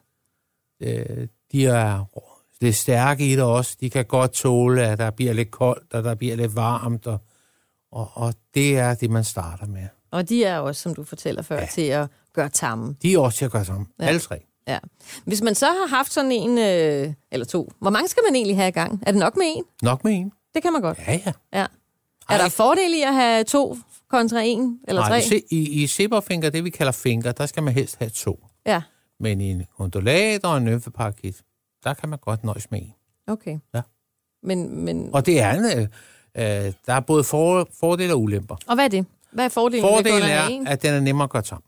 [0.83, 2.05] Øh, de er
[2.61, 3.77] lidt stærke i det også.
[3.81, 7.19] De kan godt tåle, at der bliver lidt koldt, og der bliver lidt varmt, og,
[7.93, 9.89] og, og det er det, man starter med.
[10.11, 11.67] og de er også, som du fortæller før, ja.
[11.67, 12.97] til at gøre tamme.
[13.03, 13.87] De er også til at gøre sammen.
[13.99, 14.05] Ja.
[14.05, 14.09] Ja.
[14.09, 14.41] Alle tre.
[14.69, 14.79] Ja.
[15.25, 18.57] Hvis man så har haft sådan en, øh, eller to, hvor mange skal man egentlig
[18.57, 19.03] have i gang?
[19.07, 19.65] Er det nok med en?
[19.83, 20.33] Nok med en.
[20.55, 20.99] Det kan man godt.
[20.99, 21.33] Ja, ja.
[21.53, 21.67] Ja.
[22.31, 23.77] Er der fordel i at have to
[24.11, 25.09] kontra en eller tre?
[25.09, 28.47] Nej, se, i, i zebrafinker, det vi kalder finker, der skal man helst have to.
[28.67, 28.83] Ja,
[29.21, 31.43] Men i en undulat og en nymfeparakit,
[31.85, 32.95] der kan man godt nøjes med en.
[33.27, 33.59] okay.
[33.75, 33.83] Ja.
[34.43, 35.83] Men, men, Og det er en, øh,
[36.35, 38.57] øh, der er både for, fordele og ulemper.
[38.67, 39.07] og hvad er det?
[39.33, 41.45] Hvad er fordelen ved kun Fordelen at er, en, at den er nemmere at gøre
[41.45, 41.65] sammen.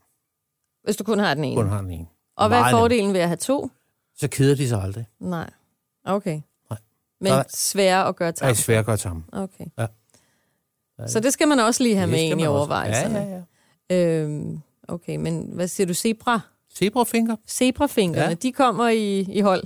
[0.83, 1.55] hvis du kun har den ene?
[1.55, 2.05] Kun har den ene.
[2.37, 3.69] Og hvad er fordelen ved at have to?
[4.17, 5.05] Så keder de sig aldrig.
[5.19, 5.49] Nej.
[6.05, 6.41] Okay.
[6.69, 6.79] Nej.
[7.21, 8.55] Men sværere at gøre Det tam.
[8.55, 9.25] svært at gøre sammen.
[9.33, 9.65] Okay.
[9.77, 9.87] Ja.
[11.07, 13.19] Så det skal man også lige have med ind i overvejelserne.
[13.19, 13.41] Ja,
[13.89, 14.21] ja, ja.
[14.23, 15.93] Øhm, okay, men hvad siger du?
[15.93, 16.39] Zebra?
[16.77, 17.35] Zebrafinker?
[17.49, 18.33] Zebrafingrene, Ja.
[18.33, 19.63] de kommer i, i hold.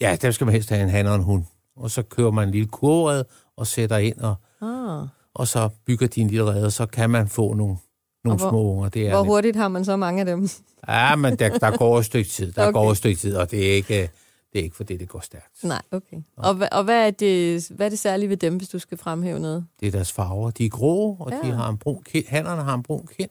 [0.00, 1.44] Ja, dem skal man helst have en han og en hund.
[1.76, 3.24] Og så kører man en lille kurvred
[3.56, 5.06] og sætter ind, og, Ah.
[5.34, 7.76] og så bygger de en lille rede, og så kan man få nogle,
[8.24, 8.88] nogle Og hvor- små unger.
[8.88, 9.28] Det er Hvor nemt.
[9.28, 10.48] hurtigt har man så mange af dem?
[10.88, 12.52] Ja, men der, der går et stykke tid.
[12.56, 12.72] Der okay.
[12.72, 14.10] går et stykke tid, og det er ikke,
[14.52, 15.64] det er ikke fordi, det går stærkt.
[15.64, 16.16] Nej, okay.
[16.36, 18.98] Og, hva- og hvad, er det, hvad er det særlige ved dem, hvis du skal
[18.98, 19.66] fremhæve noget?
[19.80, 20.50] Det er deres farver.
[20.50, 21.48] De er grå, og Ja.
[21.48, 22.26] de har en brun kind.
[22.28, 23.30] Hannerne har en brun kind.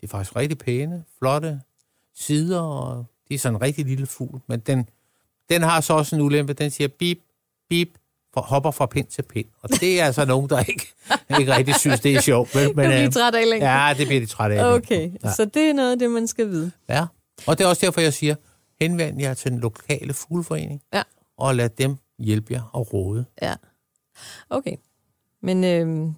[0.00, 1.60] De er faktisk rigtig pæne, flotte
[2.14, 4.40] sider, og de er sådan en rigtig lille fugl.
[4.46, 4.88] Men den,
[5.50, 6.52] den har så også en ulempe.
[6.52, 7.18] Den siger bip,
[7.68, 7.88] bip,
[8.34, 9.46] for, hopper fra pind til pind.
[9.62, 10.92] Og det er altså nogen, der ikke,
[11.40, 12.54] ikke rigtig synes, det er sjovt.
[12.54, 13.68] Men, Men, du bliver øh, træt af længden?
[13.68, 14.74] Ja, det bliver de trætte af.
[14.74, 15.32] Okay, Ja.
[15.32, 16.70] så det er noget af det, man skal vide.
[16.88, 17.06] Ja,
[17.46, 18.34] og det er også derfor, jeg siger,
[18.82, 21.02] henvend jer til den lokale fugleforening, Ja.
[21.38, 23.24] og lad dem hjælpe jer og råde.
[23.42, 23.54] Ja.
[24.50, 24.76] Okay.
[25.42, 26.12] Men øhm,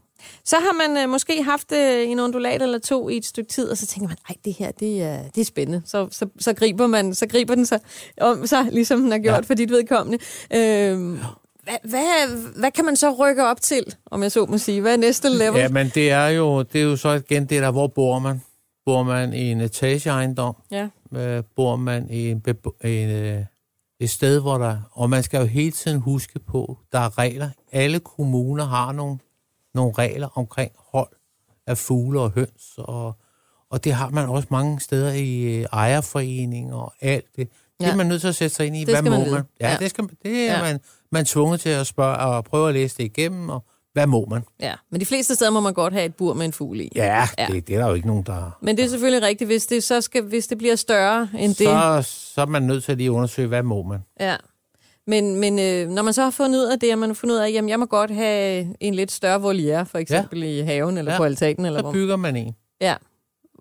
[0.44, 3.70] så har man øh, måske haft øh, en undulat eller to i et stykke tid,
[3.70, 5.83] og så tænker man, ej, det her, det er, det er spændende.
[5.87, 7.81] Så, så, så, griber man, så griber den sig
[8.20, 9.37] om sig, ligesom den har gjort ja.
[9.37, 9.40] Ja.
[9.40, 10.18] for dit vedkommende.
[10.55, 11.18] Øhm,
[11.62, 14.81] hvad, hvad, hvad kan man så rykke op til, om jeg så må sige?
[14.81, 15.61] Hvad er næste level?
[15.61, 18.42] Ja, men det er jo, det er jo så igen det der, hvor bor man?
[18.87, 20.57] Bor man i en etageejendom?
[20.70, 20.88] ja.
[21.12, 22.42] Øh, bor man i en,
[22.85, 23.44] en, øh,
[24.01, 24.79] et sted, hvor der...
[24.92, 27.51] Og man skal jo hele tiden huske på, der er regler.
[27.73, 29.18] Alle kommuner har nogle,
[29.75, 31.09] nogle regler omkring hold
[31.66, 33.16] af fugle og høns, og,
[33.70, 37.49] og det har man også mange steder i øh, ejerforeninger og alt det.
[37.81, 37.92] Det Ja.
[37.92, 38.81] er man nødt til at sætte sig ind i.
[38.81, 39.35] Det hvad man må vide.
[39.35, 39.42] man?
[39.61, 39.77] Ja, Ja.
[39.77, 40.62] det, skal, man- det er ja.
[40.62, 40.81] man,
[41.12, 44.26] man er tvunget til at spørge og prøve at læse det igennem, og hvad må
[44.30, 44.42] man?
[44.61, 44.74] ja.
[44.90, 46.92] Men de fleste steder må man godt have et bur med en fugl i.
[46.94, 47.46] Ja, Ja.
[47.46, 48.59] Det, det er der jo ikke nogen, der...
[48.61, 51.66] Men det er selvfølgelig rigtigt, hvis det, så skal, hvis det bliver større end det.
[51.66, 52.02] Så,
[52.35, 54.00] så er man nødt til at lige undersøge, hvad må man?
[54.20, 54.37] Ja.
[55.07, 57.35] Men, men øh, når man så har fundet ud af det, og man har fundet
[57.35, 60.46] ud af, at jeg må godt have en lidt større voliere, for eksempel ja.
[60.46, 61.12] i haven eller.
[61.12, 61.18] Ja.
[61.18, 61.66] på altanen.
[61.66, 61.92] Eller Så hvor.
[61.92, 62.54] bygger man en.
[62.80, 62.94] Ja.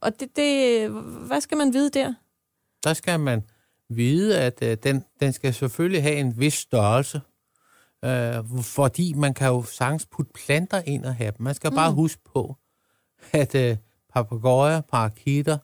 [0.02, 0.90] Og det, det,
[1.28, 2.14] hvad skal man vide der?
[2.84, 3.44] Der skal man
[3.90, 7.22] vide, at øh, den, den skal selvfølgelig have en vis størrelse,
[8.04, 11.44] øh, fordi man kan jo sagtens putte planter ind og have dem.
[11.44, 11.76] Man skal mm.
[11.76, 12.56] bare huske på,
[13.32, 13.78] at øh,
[14.14, 15.58] papegøjer, parakitter,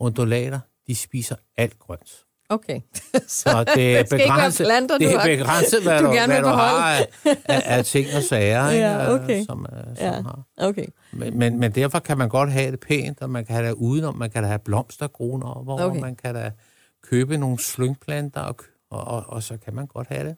[0.00, 2.24] undulater, de spiser alt grønt.
[2.50, 2.80] Okay.
[3.28, 6.42] Så det er ikke begrænset, planter, det du er begrænset hvad du du, gerne hvad
[6.42, 7.06] du har af,
[7.44, 9.40] af, af ting og sager, ikke, Ja, okay.
[9.40, 10.12] øh, som, øh, som Ja.
[10.12, 10.42] har.
[10.56, 10.86] Okay.
[11.12, 13.74] Men, men, men derfor kan man godt have det pænt, og man kan have det
[13.74, 15.84] udenom, man kan da have blomstergrune over, Okay.
[15.84, 16.00] okay.
[16.00, 16.50] man kan da
[17.02, 18.56] købe nogle slyngplanter, og,
[18.90, 20.36] og, og, og så kan man godt have det.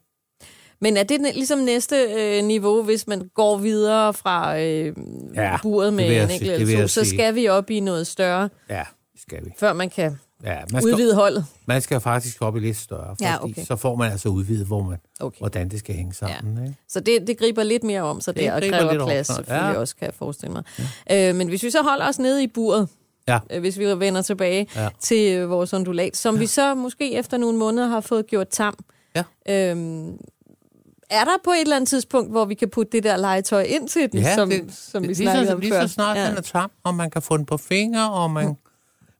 [0.80, 4.92] Men er det ligesom næste øh, niveau, hvis man går videre fra øh,
[5.34, 8.82] Ja, buret med en enkelt eller to, så skal vi op i noget større, Ja,
[9.12, 9.50] det skal vi.
[9.58, 11.44] før man kan Ja, man skal, udvide holdet.
[11.66, 13.64] man skal faktisk op i lidt større, fordi Ja, okay.
[13.64, 15.38] så får man altså udvidet, hvor man, Okay.
[15.38, 16.56] hvordan det skal hænge sammen.
[16.58, 16.62] Ja.
[16.62, 16.76] Ikke?
[16.88, 19.78] Så det, det griber lidt mere om sig Det der, og kræver plads selvfølgelig ja.
[19.80, 20.62] også, kan jeg forestille mig.
[21.10, 21.28] Ja.
[21.28, 22.88] Øh, men hvis vi så holder os nede i buret,
[23.28, 23.38] Ja.
[23.50, 24.82] øh, hvis vi vender tilbage ja.
[24.82, 24.88] Ja.
[25.00, 26.38] til øh, vores ondulat, som ja.
[26.40, 28.74] vi så måske efter nogle måneder har fået gjort tam.
[29.16, 29.22] Ja.
[29.48, 30.18] Øhm,
[31.10, 33.88] er der på et eller andet tidspunkt, hvor vi kan putte det der legetøj ind
[33.88, 35.86] til den, Ja, som, det, som vi lige, snakkede så, om lige før?
[35.86, 36.28] så snart ja.
[36.28, 38.56] den er tam, og man kan få den på fingre, og man,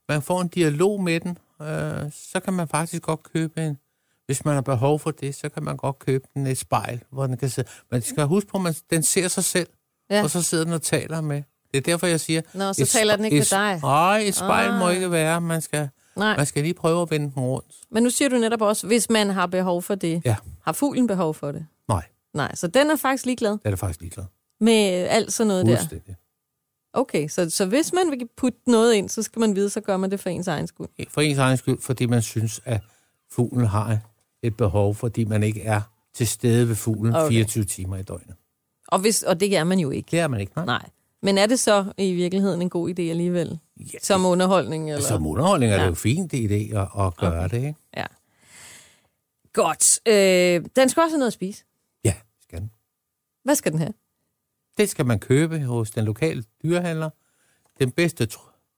[0.09, 3.79] man får en dialog med den, øh, så kan man faktisk godt købe en,
[4.27, 7.27] hvis man har behov for det, så kan man godt købe den et spejl, hvor
[7.27, 7.69] den kan sidde.
[7.91, 9.69] Man skal huske på, at man, den ser sig selv,
[10.11, 10.23] Ja.
[10.23, 11.43] og så sidder den og taler med.
[11.71, 12.41] Det er derfor, jeg siger...
[12.55, 13.81] Nå, så et taler den ikke et, med dig.
[13.83, 14.79] Nej, et spejl ah.
[14.79, 15.41] må ikke være.
[15.41, 17.75] Man skal, Nej, man skal lige prøve at vende den rundt.
[17.91, 20.23] men nu siger du netop også, hvis man har behov for det.
[20.25, 20.37] Ja.
[20.65, 21.67] Har fuglen behov for det?
[22.35, 24.25] Nej, så den er faktisk ligeglad det er det faktisk ligeglad.
[24.61, 24.75] med
[25.09, 26.15] alt sådan noget der.
[26.93, 29.97] Okay, så, så hvis man vil putte noget ind, så skal man vide, så gør
[29.97, 30.87] man det for ens egen skyld.
[31.09, 32.81] For ens egen skyld, fordi man synes, at
[33.33, 33.99] fuglen har
[34.43, 35.81] et behov, fordi man ikke er
[36.15, 37.25] til stede ved fuglen Okay.
[37.25, 37.35] okay.
[37.35, 38.35] 24 timer i døgnet.
[38.89, 40.09] Og, hvis, og det er man jo ikke.
[40.11, 40.65] Det er man ikke, nej.
[40.65, 40.89] Nej.
[41.23, 43.59] Men er det så i virkeligheden en god idé alligevel?
[43.77, 44.91] Ja, Som underholdning?
[44.91, 45.05] Eller?
[45.05, 45.89] Som underholdning er det Ja.
[45.89, 47.57] jo fint det idé at, at gøre okay.
[47.57, 47.75] det, ikke?
[47.97, 48.07] Ja.
[49.53, 50.01] Godt.
[50.09, 51.65] Øh, den skal også have noget at spise.
[53.45, 53.93] Hvad skal den have?
[54.79, 57.11] Det skal man købe hos den lokale dyrehandler.
[57.79, 58.29] Den bedste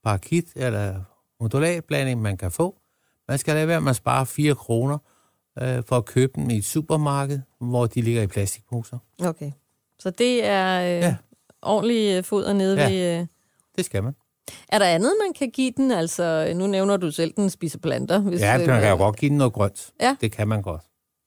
[0.05, 1.01] parakit eller
[1.41, 2.79] modulatblanding, man kan få.
[3.29, 4.99] Man skal lade være med at spare 4 kroner
[5.63, 8.99] øh, for at købe dem i et supermarked, hvor de ligger i plastikposer.
[9.25, 9.53] Okay.
[9.99, 10.99] Så det er øh, ja.
[11.07, 11.17] Ja.
[11.63, 12.89] ordentlig øh, foder nede ja.
[12.89, 13.15] Ja.
[13.15, 13.21] ved...
[13.21, 13.27] Øh.
[13.77, 14.15] Det skal man.
[14.69, 15.91] Er der andet, man kan give den?
[15.91, 18.19] Altså, nu nævner du selv, den spiser planter.
[18.19, 19.93] Hvis, Ja, man kan jo godt give den noget grønt.
[20.01, 20.17] Ja.
[20.21, 20.83] Det kan man godt.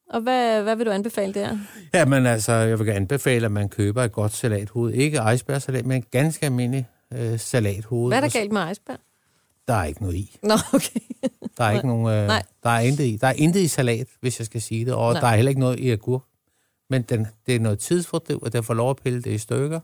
[0.10, 1.58] Og hvad, hvad vil du anbefale der?
[1.94, 4.94] Ja, men altså, jeg vil anbefale, at man køber et godt salathoved.
[4.94, 8.10] Ikke icebergsalat, men en ganske almindelig øh, salathoved.
[8.10, 8.98] Hvad er der galt med iceberg?
[9.68, 10.38] Der er ikke noget i.
[10.44, 11.00] Nå, okay.
[11.58, 12.44] Der er ikke nogen, øh, Nej.
[12.64, 13.18] der er intet i.
[13.22, 15.22] Der er intet i salat, hvis jeg skal sige det, og Nej.
[15.22, 16.22] Der er heller ikke noget i agurk.
[16.90, 19.80] Men den, det er noget tidsfordriv, at der får lov at pille det i stykker,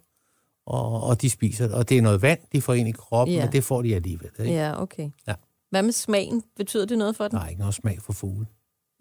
[0.65, 1.75] og, og de spiser det.
[1.75, 3.43] Og det er noget vand, de får ind i kroppen, Ja.
[3.45, 4.29] men det får de alligevel.
[4.39, 4.51] Ikke?
[4.53, 4.67] Ja.
[4.69, 5.09] Ja, okay.
[5.27, 5.33] Ja.
[5.69, 6.43] Hvad med smagen?
[6.57, 7.37] Betyder det noget for den?
[7.37, 8.45] Der er ikke noget smag for fugle.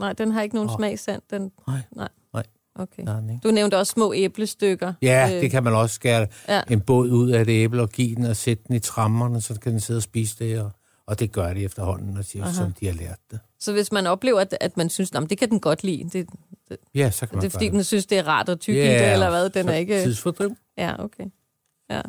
[0.00, 0.76] Nej, den har ikke nogen Åh.
[0.76, 1.22] smagssand.
[1.30, 1.52] Den...
[1.68, 2.08] Nej, Nej.
[2.34, 2.42] nej.
[2.74, 3.02] Okay.
[3.06, 3.40] den ikke.
[3.44, 4.92] Du nævnte også små æblestykker.
[5.02, 6.60] Ja, Øh, det kan man også skære Ja.
[6.70, 9.60] en båd ud af et æble og give den og sætte den i trammerne, så
[9.60, 10.70] kan den sidde og spise det, og,
[11.06, 12.52] og det gør de efterhånden, og siger, Aha.
[12.54, 13.40] som de har lært det.
[13.60, 16.28] Så hvis man oplever, at, at man synes, at det kan den godt lide, det,
[16.94, 18.80] Ja, så kan man det er fordi, gøre den synes, det er rart at tykke
[18.80, 19.50] Ja, i det, eller hvad?
[19.50, 20.02] Den er ikke...
[20.02, 20.56] Tidsfordriv.
[20.78, 21.24] Ja, okay.
[21.90, 22.00] Ja.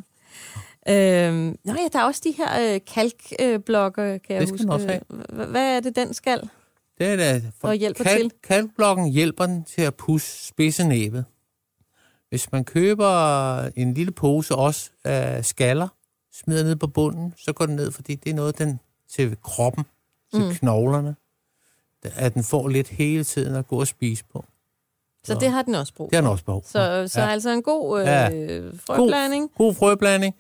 [0.90, 4.58] Øhm, nå ja, der er også de her øh, kalkblokke, øh, kan jeg Det skal
[4.60, 4.72] huske.
[4.74, 5.46] også have.
[5.48, 6.50] Hvad er det, den skal?
[7.02, 8.32] Det er for Og hjælper til.
[8.44, 11.26] Kalkblokken hjælper den til at pusse spidsenæbet.
[12.30, 15.88] Hvis man køber en lille pose også af skaller,
[16.34, 19.84] smider ned på bunden, så går den ned, fordi det er noget, den til kroppen,
[20.34, 20.54] til Mm.
[20.54, 21.16] knoglerne,
[22.04, 24.46] at den får lidt hele tiden at gå og spise på.
[25.24, 26.26] Så Så- det har den også brug Det har for.
[26.28, 26.70] den også behov for.
[26.70, 27.28] Så, så Ja.
[27.28, 28.28] altså en god øh, Ja.
[28.86, 30.36] frøblanding, God frøblanding,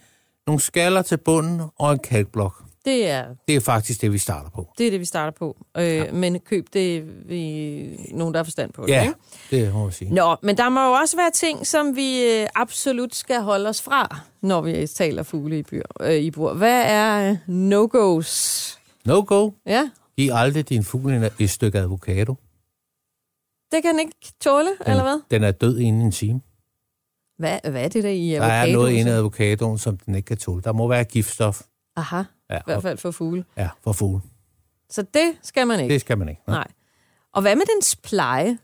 [0.47, 2.63] nogle skaller til bunden og en kalkblok.
[2.85, 4.67] Det er, Det er faktisk det, vi starter på.
[4.77, 5.57] det er det, vi starter på.
[5.77, 6.11] Øh, ja.
[6.11, 8.89] Men køb det ved nogen, der har forstand på det.
[8.89, 9.13] Ja, Ikke?
[9.51, 10.13] det må jeg sige.
[10.13, 13.81] Nå, men der må jo også være ting, som vi øh, absolut skal holde os
[13.81, 16.53] fra, når vi taler fugle i, byr, øh, i bur.
[16.53, 17.37] Hvad er øh,
[17.73, 18.77] no-go's?
[19.05, 19.51] No go.
[19.65, 22.35] Ja, Giv aldrig din fugl et stykke avocado.
[23.71, 25.21] det kan den ikke tåle, Den, eller hvad?
[25.31, 26.41] Den er død inden en time.
[27.37, 28.69] Hvad, hvad er det der i Der avocado?
[28.69, 30.61] er noget inde i avocadoen, som den ikke kan tåle.
[30.61, 31.61] Der må være giftstof.
[31.95, 33.45] Aha, Ja, i hvert fald for fugle.
[33.57, 34.21] ja for fugle.
[34.89, 35.93] Så det skal man ikke.
[35.93, 36.41] Det skal man ikke.
[36.47, 36.55] Nej.
[36.55, 36.67] Nej.
[37.33, 38.57] Og hvad med dens pleje?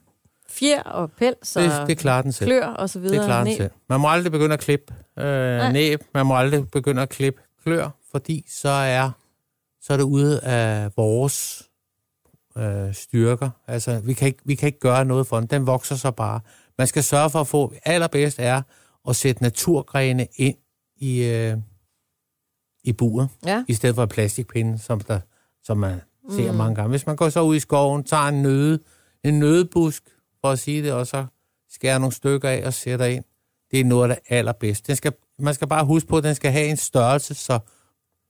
[0.50, 2.50] Fjer og pels og Det, det klarer den selv.
[2.50, 3.18] klør og så videre?
[3.18, 3.58] Det klarer den Næb?
[3.58, 3.72] selv.
[3.90, 6.04] Man må aldrig begynde at klippe øh, næb.
[6.14, 9.12] Man må aldrig begynde at klippe klør, fordi så er,
[9.82, 11.64] så er det ude af vores
[12.58, 13.50] øh, styrker.
[13.68, 15.48] Altså, vi kan, ikke, vi kan ikke gøre noget for den.
[15.48, 16.40] Den vokser så bare.
[16.78, 18.62] Man skal sørge for at få, allerbedst er
[19.10, 20.56] at sætte naturgrene ind
[20.98, 21.58] i, øh,
[22.88, 23.64] i buret, Ja.
[23.68, 25.20] i stedet for plastikpinde, som, der,
[25.64, 26.58] som man ser Mm.
[26.58, 26.90] mange gange.
[26.90, 28.80] Hvis man går så ud i skoven, tager en nøde,
[29.24, 30.04] en nødebusk,
[30.42, 31.26] for at sige det, og så
[31.70, 33.24] skærer nogle stykker af og sætter ind.
[33.72, 34.88] Det er noget af det allerbedste.
[34.88, 37.60] Den skal, man skal bare huske på, at den skal have en størrelse, så,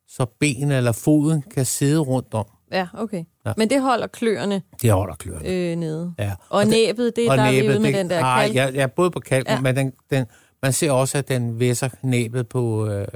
[0.07, 2.45] så ben eller foden kan sidde rundt om.
[2.71, 3.23] Ja, okay.
[3.45, 3.53] Ja.
[3.57, 5.49] Men det holder kløerne Det holder kløerne.
[5.49, 6.13] øh, nede.
[6.19, 6.33] Ja.
[6.49, 8.55] Og, det- næbet, det er der er vi ude med det, den der nej, kalk.
[8.55, 9.59] Ja, ja, både på kalken, ja.
[9.61, 10.25] men den, den,
[10.61, 13.07] man ser også, at den væsser næbet på, øh,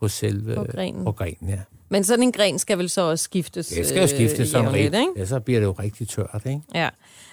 [0.00, 1.04] på selve På grenen.
[1.04, 1.58] På grenen ja.
[1.88, 4.84] Men sådan en gren skal vel så også skiftes Det skal jo skiftes som jævnligt,
[4.84, 5.00] rigtigt.
[5.00, 5.12] ikke?
[5.20, 6.60] Ja, så bliver det jo rigtig tørt, ikke?
[6.74, 6.88] Ja.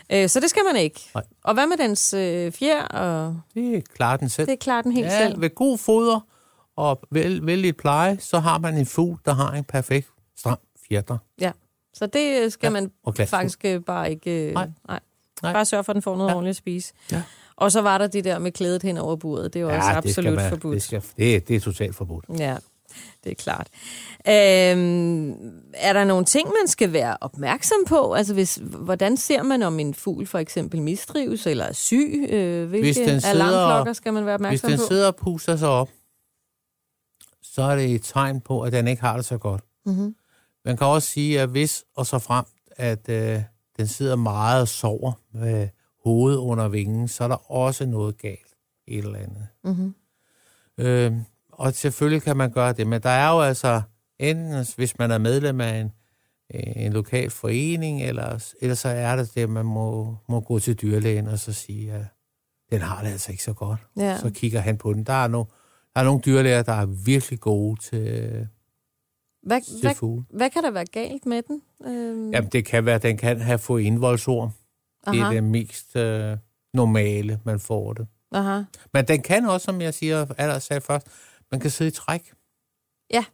[0.10, 1.10] Øh, så det skal man ikke.
[1.14, 1.24] Nej.
[1.44, 2.84] Og hvad med dens øh, fjer?
[2.84, 4.48] Og Det klarer den selv.
[4.48, 5.42] det klarer den helt ja, selv.
[5.42, 6.20] ved god foder
[6.76, 10.58] og vel, vældig pleje, så har man en fugl, der har en perfekt stram
[10.90, 11.18] fjerter.
[11.42, 11.52] Ja.
[11.94, 12.92] Så det øh, skal Ja, man
[13.28, 14.48] faktisk øh, bare ikke...
[14.48, 14.70] Øh, Nej.
[14.88, 15.00] nej.
[15.44, 15.54] Nej.
[15.54, 16.30] Bare sørge for, at den får noget.
[16.30, 16.36] Ja.
[16.36, 16.94] ordentligt at spise.
[17.12, 17.22] Ja.
[17.58, 19.54] Og så var der det der med klædet hen over buret.
[19.54, 20.74] Det er jo også det skal absolut man- forbudt.
[20.74, 22.26] Det, skal, det, det er totalt forbudt.
[22.40, 22.58] Ja.
[23.24, 23.68] det er klart.
[24.28, 25.30] Øhm,
[25.74, 28.14] er der nogle ting, man skal være opmærksom på?
[28.14, 32.28] Altså, hvis, hvordan ser man, om en fugl for eksempel mistrives eller er syg?
[32.30, 34.86] Øh, hvilke Hvis den sidder- alarmklokker skal man være Hvis opmærksom den på?
[34.88, 35.90] sidder og puster sig op,
[37.44, 39.62] så er det et tegn på, at den ikke har det så godt.
[39.86, 40.16] Mm-hmm.
[40.66, 43.42] Man kan også sige, at hvis og så frem, at øh,
[43.78, 45.68] den sidder meget og sover med
[46.08, 48.56] hovedet under vingen, så er der også noget galt
[48.88, 49.48] et eller andet.
[49.64, 49.96] Mm-hmm.
[50.78, 51.14] Øh,
[51.52, 53.82] og selvfølgelig kan man gøre det, men der er jo altså,
[54.20, 55.92] enten hvis man er medlem af en,
[56.76, 61.28] en lokal forening, eller, eller så er det det, man må, må gå til dyrlægen
[61.28, 62.06] og så sige, at
[62.72, 63.80] den har det altså ikke så godt.
[63.98, 64.18] Ja.
[64.18, 65.04] Så kigger han på den.
[65.04, 65.44] Der er, no,
[65.94, 68.48] der er nogle dyrlæger, der er virkelig gode til,
[69.44, 70.26] Hvad, til hvad, fugle.
[70.30, 71.62] hvad kan der være galt med den?
[71.86, 74.50] Øhm, Jamen, det kan være, at den kan have fået indvoldsorm.
[75.12, 76.38] Det er det mest øh,
[76.74, 78.08] normale, man får det.
[78.32, 78.62] aha.
[78.94, 81.08] Men den kan også, som jeg siger, allerede sagde først,
[81.52, 82.32] man kan sidde i træk.
[83.14, 83.26] Ja.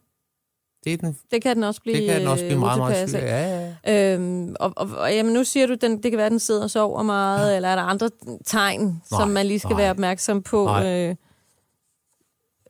[0.84, 2.78] Det, er den, Det kan den også blive, det kan den også blive øh, meget,
[2.80, 3.18] meget syg.
[3.20, 4.14] Ja, ja.
[4.16, 6.70] Øhm, og, og, og jamen, nu siger du, den, det kan være, den sidder og
[6.72, 7.56] sover meget, ja.
[7.56, 8.10] eller er der andre
[8.46, 9.78] tegn, nej, som man lige skal nej.
[9.82, 10.88] være opmærksom på, Nej.
[11.10, 11.16] øh,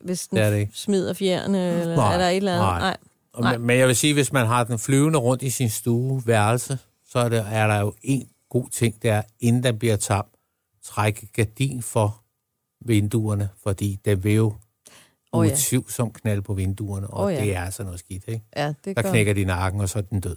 [0.04, 2.66] hvis den Det det smider fjerne, eller Nej, er der et eller andet?
[2.82, 2.96] nej.
[3.40, 3.58] Nej.
[3.58, 6.78] men, men jeg vil sige, hvis man har den flyvende rundt i sin stue, værelse,
[7.08, 10.24] så er, det, er der jo en god ting, det er, inden den bliver tam,
[10.84, 12.20] trække gardin for
[12.86, 14.54] vinduerne, fordi den vil jo
[15.32, 15.52] oh, ja.
[15.52, 17.38] utvivlsomt knalde på vinduerne, og oh, ja.
[17.38, 17.44] ja.
[17.44, 18.44] det er altså noget skidt, ikke?
[18.56, 19.10] Ja, det Der gør.
[19.10, 20.36] knækker de nakken, og så er den død.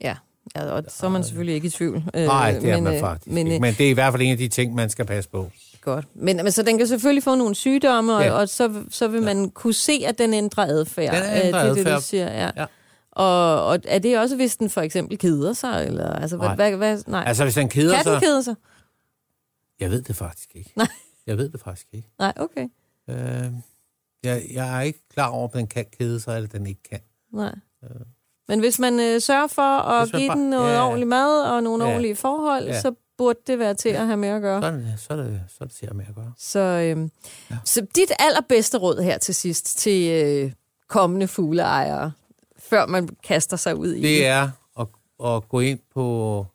[0.00, 0.16] Ja,
[0.56, 1.96] ja, og så er man selvfølgelig ikke i tvivl.
[2.14, 3.54] Øh, Nej, det er men, man øh, faktisk men, ikke.
[3.54, 5.50] øh, Men det er i hvert fald en af de ting, man skal passe på.
[5.80, 6.06] Godt.
[6.14, 8.32] Men, men så den kan selvfølgelig få nogle sygdomme, og, Ja.
[8.32, 11.14] og så, så vil man kunne se, at den ændrer adfærd.
[11.14, 12.50] Den ændrer det er det, du siger, ja.
[12.56, 12.66] Ja.
[13.12, 15.84] Og, og er det også, hvis den for eksempel keder sig?
[15.86, 16.54] Eller, altså, hvad, Nej.
[16.54, 17.24] hvad, hvad, nej.
[17.26, 18.22] Altså, hvis den keder kan den sig...
[18.28, 18.54] kede sig?
[19.80, 20.72] Jeg ved det faktisk ikke.
[20.76, 20.86] Nej.
[21.26, 22.08] Jeg ved det faktisk ikke.
[22.18, 22.68] Nej, okay.
[23.10, 23.52] Øh,
[24.22, 27.00] jeg, jeg er ikke klar over, om den kan kede sig, eller den ikke kan.
[27.32, 27.54] Nej.
[28.48, 30.86] Men hvis man øh, sørger for at give bare- den noget ja.
[30.86, 31.90] ordentlig mad og nogle Ja.
[31.90, 32.80] ordentlige forhold, Ja.
[32.80, 34.60] så burde det være til at have med at gøre.
[34.62, 36.32] Så er det, så er det, så er det til at med at gøre.
[36.38, 37.10] Så, øhm,
[37.50, 37.56] Ja.
[37.64, 40.52] så dit allerbedste råd her til sidst til øh,
[40.88, 42.12] kommende fugleejere,
[42.72, 44.02] før man kaster sig ud i det.
[44.02, 44.86] Det er at,
[45.24, 46.46] at gå ind på...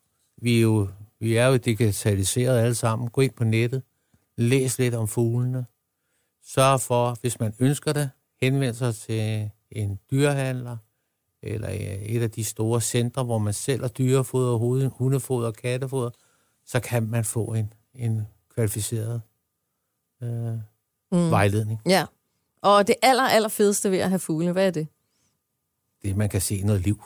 [0.41, 0.87] Vi er, jo,
[1.19, 3.09] vi er jo digitaliseret alle sammen.
[3.09, 3.81] Gå ind på nettet.
[4.37, 5.65] Læs lidt om fuglene.
[6.45, 8.09] Sørg for, hvis man ønsker det,
[8.41, 10.77] henvend sig til en dyrehandler
[11.41, 11.69] eller
[12.01, 16.09] et af de store centre, hvor man sælger dyrefoder, hundefoder og kattefoder,
[16.65, 19.21] så kan man få en, en kvalificeret
[20.23, 20.53] øh,
[21.11, 21.31] mm.
[21.31, 21.81] vejledning.
[21.85, 22.05] Ja.
[22.61, 24.87] Og det aller, aller fedeste ved at have fugle, hvad er det?
[26.01, 27.03] Det, man kan se noget liv.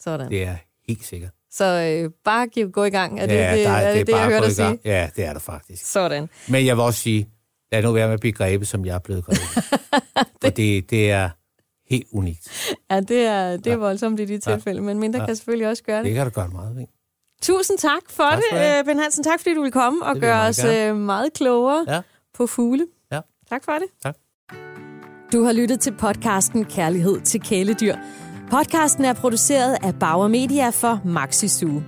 [0.00, 0.30] Sådan.
[0.30, 0.56] Det er
[0.88, 1.30] helt sikkert.
[1.50, 3.20] Så øh, bare giv, gå i gang.
[3.20, 4.78] Er det ja, det, der, er det, det, jeg bare hørte dig sige?
[4.84, 5.86] Ja, det er der faktisk.
[5.86, 6.28] Sådan.
[6.48, 7.28] Men jeg vil også sige,
[7.72, 9.80] lad nu være med at blive grebet, som jeg er blevet grebet.
[10.44, 11.30] Og det, det er
[11.90, 12.74] helt unikt.
[12.90, 13.76] Ja, det er, det er Ja.
[13.76, 15.26] voldsomt i de tilfælde, men mindre Ja.
[15.26, 16.04] kan selvfølgelig også gøre det.
[16.04, 16.86] Det kan du gøre meget ved.
[17.42, 18.78] Tusind tak for Tak det, skal du have.
[18.78, 19.24] øh, Ben Hansen.
[19.24, 20.88] Tak fordi du ville komme og Det jeg gøre os gerne.
[20.88, 22.00] øh, meget klogere Ja.
[22.34, 22.86] på fugle.
[23.12, 23.20] Ja.
[23.48, 23.86] Tak for det.
[24.02, 24.16] Tak.
[25.34, 27.94] Du har lyttet til podcasten Kærlighed til kæledyr.
[28.50, 31.82] Podcasten er produceret af Bauer Media for Maxi Zoo.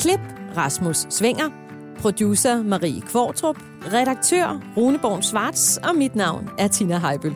[0.00, 0.20] Klip
[0.56, 1.50] Rasmus Svinger.
[1.98, 3.56] Producer Marie Kvartrup.
[3.92, 5.76] Redaktør Runeborg Svarts.
[5.76, 7.34] Og mit navn er Tina Heibøl.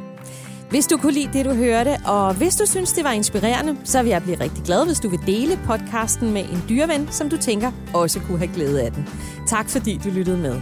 [0.70, 4.02] Hvis du kunne lide det, du hørte, og hvis du synes, det var inspirerende, så
[4.02, 7.36] vil jeg blive rigtig glad, hvis du vil dele podcasten med en dyreven, som du
[7.36, 9.08] tænker også kunne have glæde af den.
[9.48, 10.60] Tak fordi du lyttede med.